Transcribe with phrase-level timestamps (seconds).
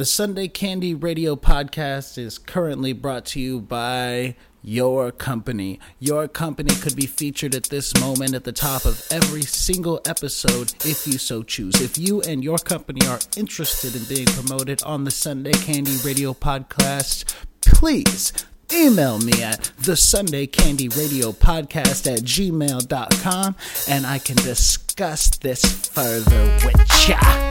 [0.00, 5.78] The Sunday Candy Radio podcast is currently brought to you by your company.
[5.98, 10.72] Your company could be featured at this moment at the top of every single episode
[10.86, 11.82] if you so choose.
[11.82, 16.32] If you and your company are interested in being promoted on the Sunday Candy Radio
[16.32, 18.32] podcast, please
[18.72, 25.62] email me at the Sunday Candy Radio Podcast at gmail.com and I can discuss this
[25.88, 27.50] further with ya.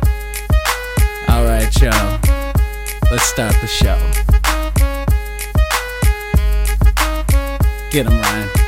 [1.30, 2.39] All right, y'all.
[3.12, 3.98] Let's start the show.
[7.90, 8.59] Get him, Ryan.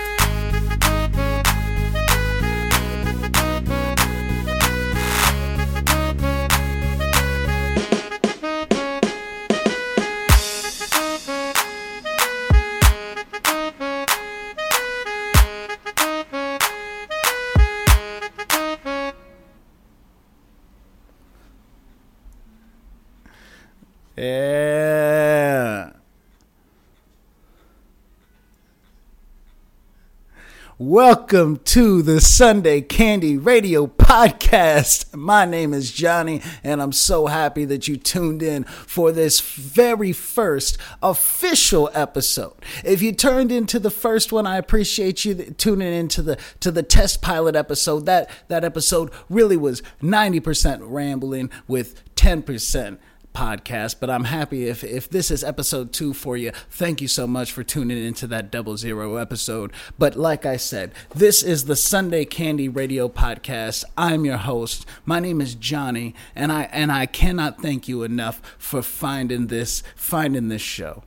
[30.92, 35.16] Welcome to the Sunday Candy Radio Podcast.
[35.16, 40.12] My name is Johnny, and I'm so happy that you tuned in for this very
[40.12, 42.56] first official episode.
[42.84, 46.84] If you turned into the first one, I appreciate you tuning into the to the
[46.84, 48.06] test pilot episode.
[48.06, 52.98] That that episode really was 90% rambling with 10%
[53.34, 56.52] podcast, but I'm happy if if this is episode 2 for you.
[56.70, 59.72] Thank you so much for tuning into that double zero episode.
[59.98, 63.84] But like I said, this is the Sunday Candy Radio podcast.
[63.98, 64.86] I'm your host.
[65.06, 69.84] My name is Johnny, and I and I cannot thank you enough for finding this
[69.96, 71.04] finding this show.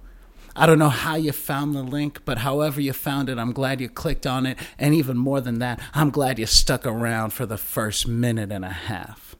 [0.56, 3.81] I don't know how you found the link, but however you found it, I'm glad
[3.81, 4.56] you clicked on it.
[4.78, 8.65] And even more than that, I'm glad you stuck around for the first minute and
[8.65, 9.34] a half.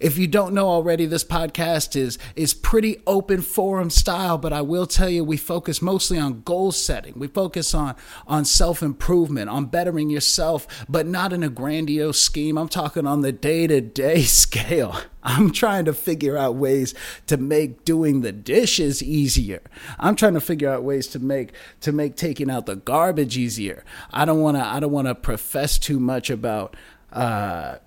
[0.00, 4.60] If you don't know already, this podcast is is pretty open forum style, but I
[4.60, 7.14] will tell you we focus mostly on goal setting.
[7.16, 12.56] We focus on on self-improvement, on bettering yourself, but not in a grandiose scheme.
[12.56, 15.00] I'm talking on the day-to-day scale.
[15.24, 16.94] I'm trying to figure out ways
[17.26, 19.62] to make doing the dishes easier.
[19.98, 23.84] I'm trying to figure out ways to make to make taking out the garbage easier.
[24.12, 26.76] I don't want to I don't want to profess too much about
[27.12, 27.78] uh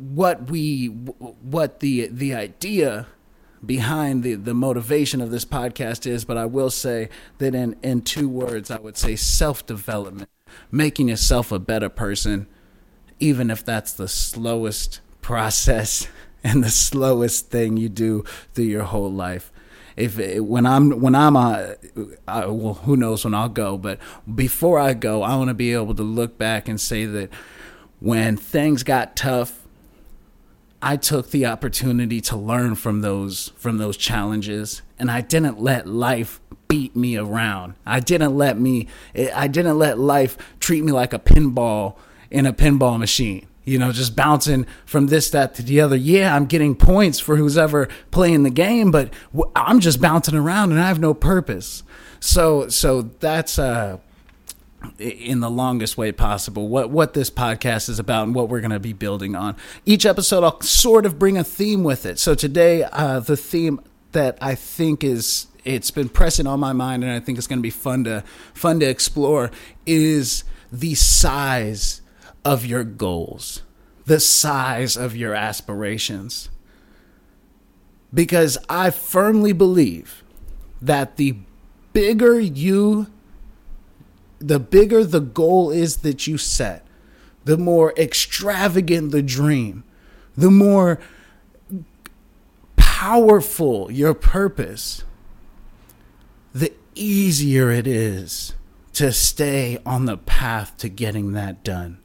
[0.00, 3.06] what we what the the idea
[3.64, 8.00] behind the the motivation of this podcast is but I will say that in in
[8.00, 10.30] two words I would say self-development
[10.72, 12.46] making yourself a better person
[13.18, 16.08] even if that's the slowest process
[16.44, 18.24] and the slowest thing you do
[18.54, 19.52] through your whole life.
[19.96, 21.74] If when I'm when I'm uh,
[22.26, 23.98] I, well who knows when I'll go but
[24.34, 27.28] before I go I want to be able to look back and say that
[27.98, 29.68] when things got tough
[30.82, 35.86] I took the opportunity to learn from those from those challenges and I didn't let
[35.86, 37.74] life beat me around.
[37.84, 38.88] I didn't let me
[39.34, 41.96] I didn't let life treat me like a pinball
[42.30, 43.46] in a pinball machine.
[43.64, 45.96] You know, just bouncing from this that to the other.
[45.96, 49.12] Yeah, I'm getting points for who's ever playing the game, but
[49.54, 51.82] I'm just bouncing around and I have no purpose.
[52.20, 53.98] So so that's uh
[54.98, 58.70] in the longest way possible what what this podcast is about and what we're going
[58.70, 59.56] to be building on.
[59.84, 62.18] Each episode I'll sort of bring a theme with it.
[62.18, 63.80] So today uh, the theme
[64.12, 67.58] that I think is it's been pressing on my mind and I think it's going
[67.58, 68.24] to be fun to
[68.54, 69.50] fun to explore
[69.86, 72.00] is the size
[72.44, 73.62] of your goals,
[74.06, 76.48] the size of your aspirations.
[78.12, 80.24] Because I firmly believe
[80.82, 81.36] that the
[81.92, 83.06] bigger you
[84.40, 86.84] the bigger the goal is that you set,
[87.44, 89.84] the more extravagant the dream,
[90.36, 90.98] the more
[92.76, 95.04] powerful your purpose,
[96.54, 98.54] the easier it is
[98.94, 101.98] to stay on the path to getting that done.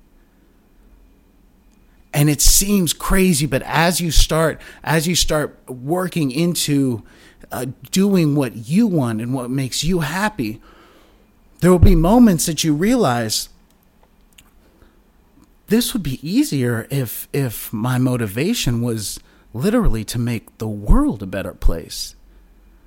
[2.14, 7.04] And it seems crazy, but as you start, as you start working into
[7.52, 10.62] uh, doing what you want and what makes you happy,
[11.66, 13.50] there will be moments that you realize
[15.66, 19.20] this would be easier if if my motivation was
[19.52, 22.16] literally to make the world a better place.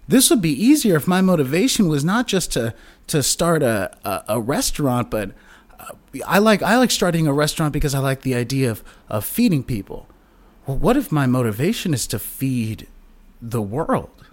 [0.06, 2.72] This would be easier if my motivation was not just to
[3.08, 5.32] to start a a, a restaurant, but
[5.80, 9.24] uh, I like I like starting a restaurant because I like the idea of of
[9.24, 10.06] feeding people.
[10.68, 12.86] Well, what if my motivation is to feed
[13.42, 14.24] the world?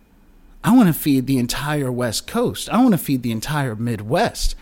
[0.65, 2.69] I want to feed the entire West Coast.
[2.69, 4.55] I want to feed the entire Midwest.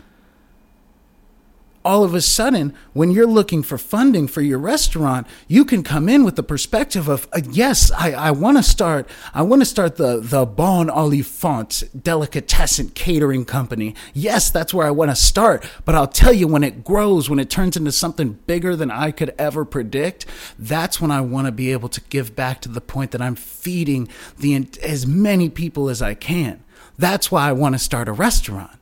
[1.85, 6.07] All of a sudden, when you're looking for funding for your restaurant, you can come
[6.07, 9.65] in with the perspective of, uh, yes, I, I want to start, I want to
[9.65, 13.95] start the, the Bon Olifant delicatessen catering company.
[14.13, 15.69] Yes, that's where I want to start.
[15.85, 19.11] But I'll tell you, when it grows, when it turns into something bigger than I
[19.11, 20.25] could ever predict,
[20.57, 23.35] that's when I want to be able to give back to the point that I'm
[23.35, 24.07] feeding
[24.37, 26.63] the, as many people as I can.
[26.97, 28.79] That's why I want to start a restaurant.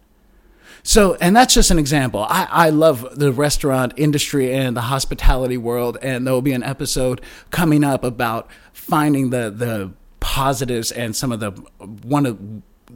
[0.83, 2.25] So, and that's just an example.
[2.28, 6.63] I, I love the restaurant industry and the hospitality world, and there will be an
[6.63, 11.51] episode coming up about finding the the positives and some of the
[11.81, 12.39] one of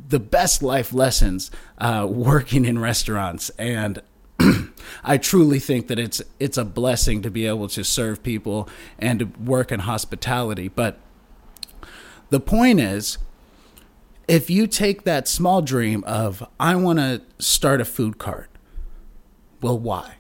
[0.09, 3.49] the best life lessons uh, working in restaurants.
[3.51, 4.01] And
[5.03, 9.19] I truly think that it's it's a blessing to be able to serve people and
[9.19, 10.67] to work in hospitality.
[10.67, 10.99] But
[12.29, 13.17] the point is,
[14.27, 18.49] if you take that small dream of I want to start a food cart,
[19.61, 20.15] well, why?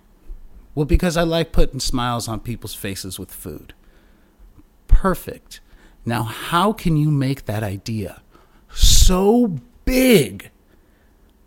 [0.73, 3.73] Well, because I like putting smiles on people's faces with food.
[4.87, 5.61] Perfect.
[6.05, 8.21] Now, how can you make that idea
[8.69, 10.51] so big,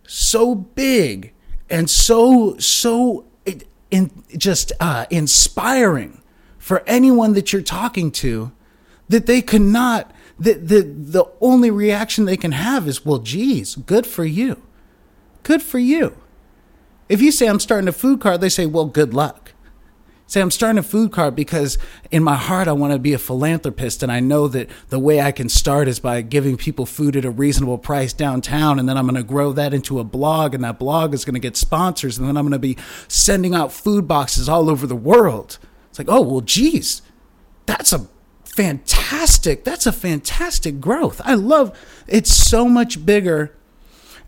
[0.06, 1.34] so big,
[1.68, 3.26] and so so
[3.90, 6.22] in, just uh, inspiring
[6.58, 8.52] for anyone that you're talking to
[9.08, 14.06] that they cannot the, the, the only reaction they can have is, well, geez, good
[14.06, 14.62] for you.
[15.42, 16.16] Good for you.
[17.08, 19.52] If you say, I'm starting a food cart, they say, well, good luck.
[20.26, 21.78] Say, I'm starting a food cart because
[22.10, 24.02] in my heart, I want to be a philanthropist.
[24.02, 27.24] And I know that the way I can start is by giving people food at
[27.24, 28.78] a reasonable price downtown.
[28.78, 30.52] And then I'm going to grow that into a blog.
[30.54, 32.18] And that blog is going to get sponsors.
[32.18, 32.76] And then I'm going to be
[33.08, 35.58] sending out food boxes all over the world.
[35.88, 37.00] It's like, oh, well, geez,
[37.64, 38.06] that's a
[38.58, 39.62] fantastic.
[39.62, 41.20] That's a fantastic growth.
[41.24, 41.78] I love
[42.08, 43.54] it's so much bigger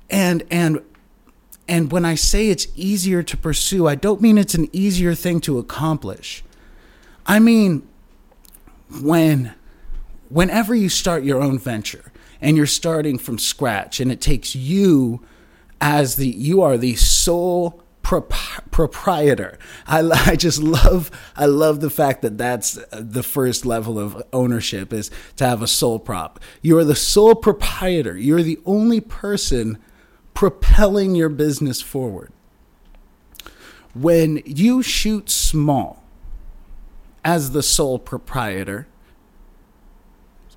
[0.09, 0.83] and and
[1.67, 5.41] and when I say it's easier to pursue, I don't mean it's an easier thing
[5.41, 6.45] to accomplish.
[7.27, 7.83] I mean
[9.03, 9.53] when
[10.29, 15.21] whenever you start your own venture and you're starting from scratch and it takes you
[15.81, 17.80] as the you are the sole
[18.11, 19.59] proprietor.
[19.87, 24.93] I, I just love I love the fact that that's the first level of ownership
[24.93, 26.41] is to have a sole prop.
[26.61, 28.17] You are the sole proprietor.
[28.17, 29.79] You're the only person
[30.35, 32.33] propelling your business forward.
[33.95, 36.03] When you shoot small
[37.25, 38.87] as the sole proprietor,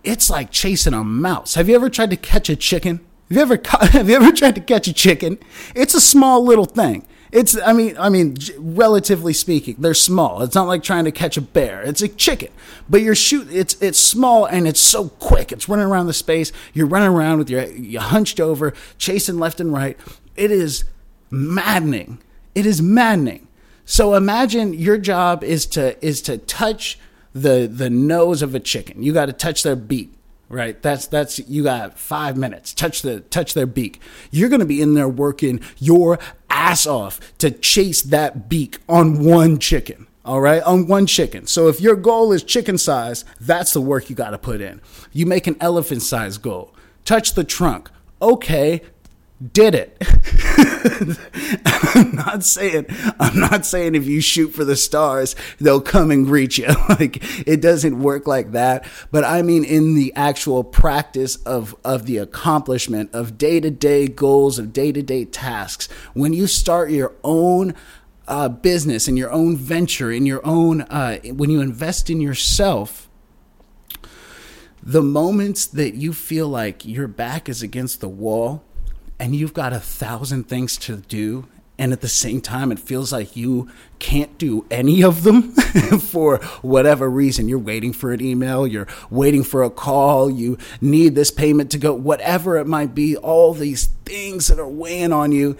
[0.04, 1.56] it's like chasing a mouse.
[1.56, 3.00] Have you ever tried to catch a chicken?
[3.30, 5.38] Have you ever have you ever tried to catch a chicken?
[5.76, 7.06] It's a small little thing.
[7.34, 10.44] It's I mean I mean relatively speaking, they're small.
[10.44, 11.82] It's not like trying to catch a bear.
[11.82, 12.50] It's a chicken,
[12.88, 13.48] but you're shoot.
[13.52, 15.52] It's it's small and it's so quick.
[15.52, 16.52] It's running around the space.
[16.74, 19.98] You're running around with your you hunched over, chasing left and right.
[20.36, 20.84] It is
[21.32, 22.20] maddening.
[22.54, 23.48] It is maddening.
[23.84, 27.00] So imagine your job is to is to touch
[27.34, 29.02] the the nose of a chicken.
[29.02, 30.14] You got to touch their beak
[30.54, 30.82] right?
[30.82, 32.74] That's that's you got five minutes.
[32.74, 34.00] Touch the touch their beak.
[34.32, 36.20] You're going to be in there working your
[36.50, 40.64] ass off to chase that beak on one chicken all right?
[40.64, 41.48] On one chicken.
[41.48, 44.82] So if your goal is chicken size that's the work you got to put in.
[45.12, 46.74] You make an elephant size goal.
[47.04, 47.90] Touch the trunk.
[48.22, 48.82] Okay
[49.52, 49.98] did it.
[51.96, 52.86] I'm not saying
[53.20, 56.68] I'm not saying if you shoot for the stars, they'll come and greet you.
[56.90, 58.86] like it doesn't work like that.
[59.12, 64.72] But I mean in the actual practice of of the accomplishment of day-to-day goals, of
[64.72, 65.90] day-to-day tasks.
[66.14, 67.74] When you start your own
[68.28, 73.10] uh, business and your own venture, in your own uh, when you invest in yourself,
[74.82, 78.64] the moments that you feel like your back is against the wall
[79.24, 81.48] and you've got a thousand things to do
[81.80, 85.54] and at the same time it feels like you can't do any of them
[86.02, 87.48] for whatever reason.
[87.48, 91.78] You're waiting for an email you're waiting for a call you need this payment to
[91.78, 95.56] go whatever it might be all these things that are weighing on you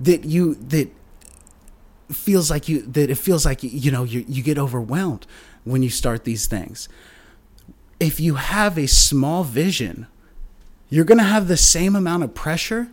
[0.00, 0.90] that you that
[2.10, 5.28] feels like you that it feels like you know you, you get overwhelmed
[5.62, 6.88] when you start these things.
[8.00, 10.08] If you have a small vision
[10.88, 12.88] you're going to have the same amount of pressure,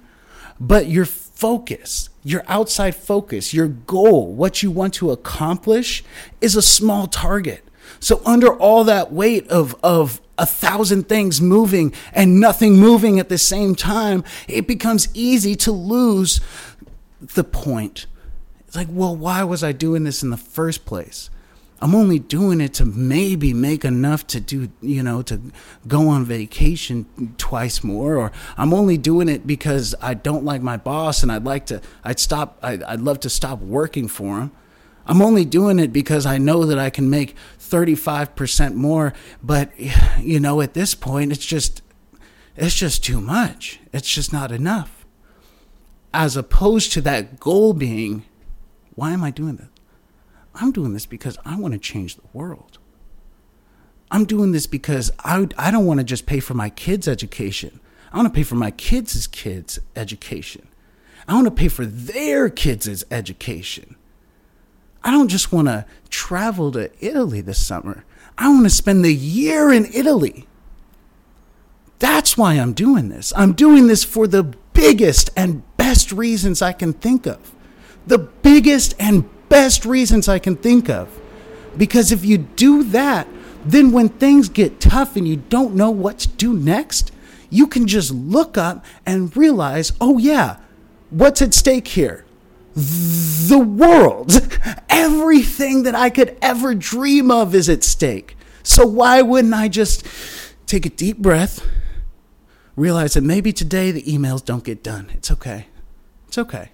[0.60, 6.04] but your focus, your outside focus, your goal, what you want to accomplish
[6.42, 7.64] is a small target.
[8.00, 13.30] So under all that weight of, of a thousand things moving and nothing moving at
[13.30, 16.42] the same time, it becomes easy to lose
[17.20, 18.06] the point.
[18.68, 21.30] It's like, well, why was I doing this in the first place?
[21.84, 25.42] I'm only doing it to maybe make enough to do, you know, to
[25.86, 30.78] go on vacation twice more, or I'm only doing it because I don't like my
[30.78, 34.52] boss and I'd like to, I'd stop, I'd, I'd love to stop working for him.
[35.06, 39.12] I'm only doing it because I know that I can make 35% more,
[39.44, 39.78] but
[40.22, 41.82] you know, at this point, it's just,
[42.56, 43.82] it's just too much.
[43.92, 45.06] It's just not enough.
[46.14, 48.24] As opposed to that goal being,
[48.96, 49.73] why am I doing this?
[50.56, 52.78] I'm doing this because I want to change the world.
[54.12, 57.80] I'm doing this because I, I don't want to just pay for my kids' education.
[58.12, 60.68] I want to pay for my kids' kids' education.
[61.28, 63.96] I want to pay for their kids' education.
[65.04, 68.06] I don't just want to travel to Italy this summer.
[68.38, 70.48] I want to spend the year in Italy.
[72.00, 73.34] That's why I'm doing this.
[73.36, 74.44] I'm doing this for the
[74.74, 77.54] biggest and best reasons I can think of.
[78.06, 81.08] The biggest and best reasons I can think of.
[81.78, 83.28] Because if you do that,
[83.64, 87.12] then when things get tough and you don't know what to do next,
[87.52, 90.58] you can just look up and realize, oh, yeah,
[91.12, 92.26] what's at stake here?
[92.74, 94.32] The world.
[94.90, 98.36] Everything that I could ever dream of is at stake.
[98.64, 100.04] So why wouldn't I just
[100.66, 101.64] take a deep breath,
[102.76, 105.12] realize that maybe today the emails don't get done?
[105.14, 105.68] It's okay.
[106.28, 106.73] It's okay.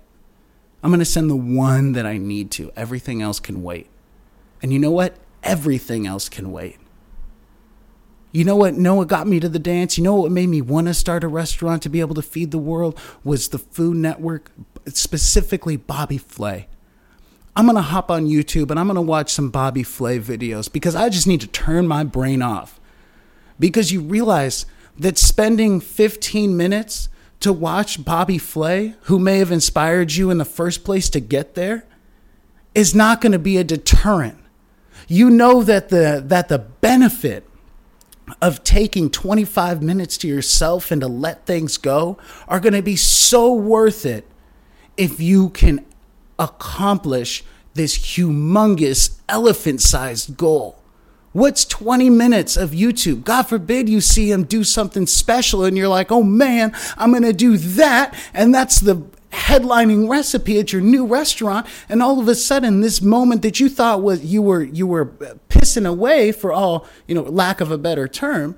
[0.82, 2.72] I'm going to send the one that I need to.
[2.76, 3.88] Everything else can wait.
[4.62, 5.16] And you know what?
[5.44, 6.78] Everything else can wait.
[8.32, 8.76] You know what?
[8.76, 9.98] What got me to the dance?
[9.98, 12.52] You know what made me want to start a restaurant to be able to feed
[12.52, 14.52] the world was the Food Network,
[14.86, 16.68] specifically Bobby Flay.
[17.56, 20.72] I'm going to hop on YouTube and I'm going to watch some Bobby Flay videos
[20.72, 22.80] because I just need to turn my brain off.
[23.60, 24.66] Because you realize
[24.98, 27.10] that spending 15 minutes
[27.40, 31.56] to watch Bobby Flay, who may have inspired you in the first place to get
[31.56, 31.86] there,
[32.76, 34.38] is not going to be a deterrent.
[35.08, 37.46] You know that the that the benefit
[38.42, 42.18] of taking 25 minutes to yourself and to let things go
[42.48, 44.26] are going to be so worth it
[44.98, 45.84] if you can
[46.38, 47.44] accomplish
[47.74, 50.79] this humongous elephant sized goal.
[51.32, 53.24] What's 20 minutes of YouTube?
[53.24, 57.24] God forbid you see him do something special and you're like, oh man, I'm going
[57.24, 58.16] to do that.
[58.34, 61.68] And that's the headlining recipe at your new restaurant.
[61.88, 65.06] And all of a sudden, this moment that you thought was you were, you were
[65.06, 68.58] pissing away for all, you know, lack of a better term,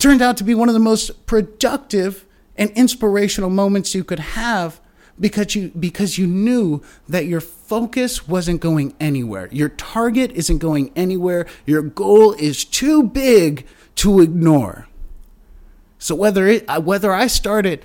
[0.00, 2.26] turned out to be one of the most productive
[2.56, 4.80] and inspirational moments you could have
[5.22, 9.48] because you because you knew that your focus wasn't going anywhere.
[9.52, 11.46] Your target isn't going anywhere.
[11.64, 13.64] Your goal is too big
[13.94, 14.88] to ignore.
[15.98, 17.84] So whether it uh, whether I start it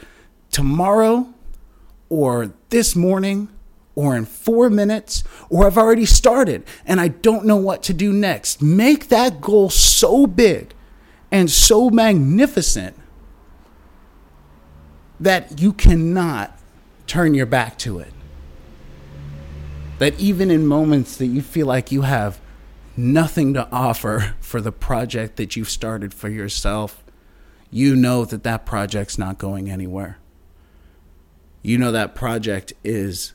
[0.50, 1.32] tomorrow
[2.10, 3.50] or this morning
[3.94, 8.12] or in 4 minutes or I've already started and I don't know what to do
[8.12, 10.74] next, make that goal so big
[11.32, 12.96] and so magnificent
[15.20, 16.57] that you cannot
[17.08, 18.14] turn your back to it.
[20.00, 22.40] That even in moments that you feel like you have
[22.96, 27.04] nothing to offer for the project that you've started for yourself,
[27.72, 30.20] you know that that project's not going anywhere.
[31.64, 33.34] You know that project is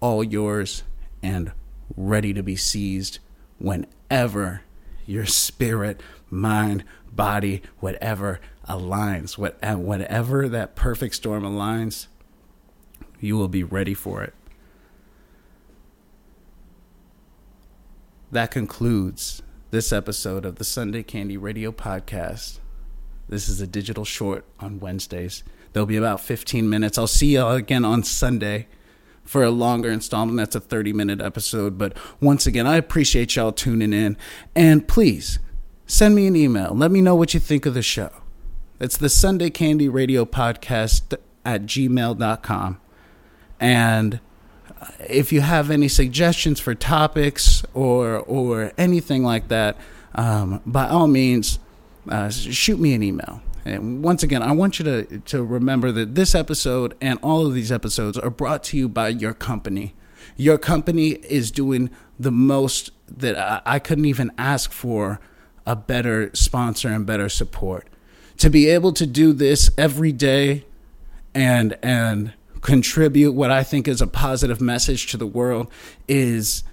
[0.00, 0.84] all yours
[1.22, 1.52] and
[1.96, 3.18] ready to be seized
[3.58, 4.62] whenever
[5.06, 12.06] your spirit, mind, body, whatever aligns, whatever that perfect storm aligns,
[13.22, 14.34] you will be ready for it.
[18.30, 22.58] That concludes this episode of the Sunday Candy Radio Podcast.
[23.28, 25.44] This is a digital short on Wednesdays.
[25.72, 26.98] There'll be about 15 minutes.
[26.98, 28.66] I'll see you all again on Sunday
[29.24, 30.36] for a longer installment.
[30.36, 31.78] That's a 30 minute episode.
[31.78, 34.16] But once again, I appreciate y'all tuning in.
[34.54, 35.38] And please
[35.86, 36.74] send me an email.
[36.74, 38.10] Let me know what you think of the show.
[38.80, 42.81] It's the Sunday Candy Radio Podcast at gmail.com.
[43.62, 44.18] And
[45.08, 49.76] if you have any suggestions for topics or or anything like that,
[50.16, 51.60] um, by all means,
[52.08, 53.40] uh, shoot me an email.
[53.64, 57.54] And once again, I want you to to remember that this episode and all of
[57.54, 59.94] these episodes are brought to you by your company.
[60.36, 61.88] Your company is doing
[62.18, 65.20] the most that I, I couldn't even ask for
[65.64, 67.86] a better sponsor and better support.
[68.38, 70.64] To be able to do this every day
[71.32, 75.70] and and contribute what I think is a positive message to the world
[76.08, 76.64] is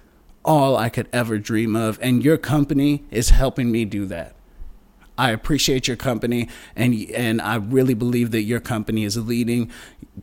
[0.44, 1.98] all I could ever dream of.
[2.00, 4.34] And your company is helping me do that.
[5.18, 9.70] I appreciate your company, and and I really believe that your company is leading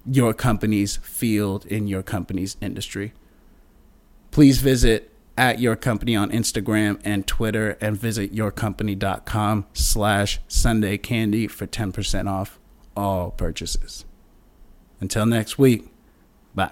[0.09, 3.13] your company's field in your company's industry.
[4.31, 11.47] Please visit at your company on Instagram and Twitter and visit yourcompany.com slash Sunday Candy
[11.47, 12.59] for 10% off
[12.95, 14.03] all purchases.
[14.99, 15.87] Until next week,
[16.55, 16.71] bye.